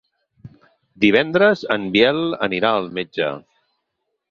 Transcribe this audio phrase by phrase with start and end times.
[1.03, 2.19] Divendres en Biel
[2.49, 3.31] anirà al metge.